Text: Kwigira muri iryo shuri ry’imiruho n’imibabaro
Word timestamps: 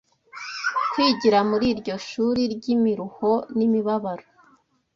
Kwigira 0.91 1.39
muri 1.49 1.65
iryo 1.73 1.95
shuri 2.07 2.41
ry’imiruho 2.53 3.31
n’imibabaro 3.57 4.25